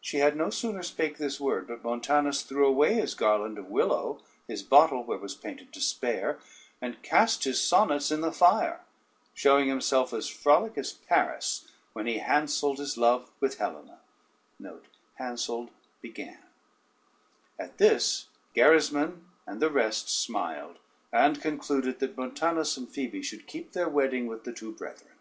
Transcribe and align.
She 0.00 0.18
had 0.18 0.36
no 0.36 0.50
sooner 0.50 0.84
spake 0.84 1.18
this 1.18 1.40
word, 1.40 1.66
but 1.66 1.82
Montanus 1.82 2.42
threw 2.42 2.64
away 2.64 2.94
his 2.94 3.16
garland 3.16 3.58
of 3.58 3.66
willow, 3.66 4.20
his 4.46 4.62
bottle, 4.62 5.02
where 5.02 5.18
was 5.18 5.34
painted 5.34 5.72
despair, 5.72 6.38
and 6.80 7.02
cast 7.02 7.42
his 7.42 7.60
sonnets 7.60 8.12
in 8.12 8.20
the 8.20 8.30
fire, 8.30 8.82
showing 9.34 9.66
himself 9.66 10.12
as 10.12 10.28
frolic 10.28 10.78
as 10.78 10.92
Paris 10.92 11.66
when 11.92 12.06
he 12.06 12.18
handselled 12.20 12.78
his 12.78 12.96
love 12.96 13.32
with 13.40 13.58
Helena. 13.58 13.98
At 17.58 17.78
this 17.78 18.28
Gerismond 18.54 19.24
and 19.44 19.60
the 19.60 19.70
rest 19.72 20.08
smiled, 20.08 20.78
and 21.12 21.42
concluded 21.42 21.98
that 21.98 22.16
Montanus 22.16 22.76
and 22.76 22.88
Phoebe 22.88 23.24
should 23.24 23.48
keep 23.48 23.72
their 23.72 23.88
wedding 23.88 24.28
with 24.28 24.44
the 24.44 24.52
two 24.52 24.70
brethren. 24.70 25.14